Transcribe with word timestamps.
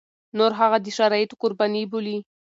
نور 0.37 0.51
هغه 0.59 0.77
د 0.85 0.87
شرايطو 0.97 1.39
قرباني 1.41 1.83
بولي. 1.91 2.17